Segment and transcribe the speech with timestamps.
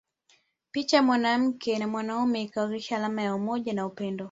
[0.71, 4.19] Picha ya mwanamke na mwanaume ikiwakilisha alama ya umoja na upendo